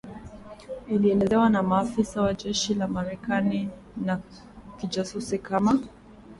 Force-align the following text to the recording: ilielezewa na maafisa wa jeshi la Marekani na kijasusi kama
ilielezewa 0.87 1.49
na 1.49 1.63
maafisa 1.63 2.21
wa 2.21 2.33
jeshi 2.33 2.73
la 2.73 2.87
Marekani 2.87 3.69
na 4.05 4.19
kijasusi 4.77 5.39
kama 5.39 5.79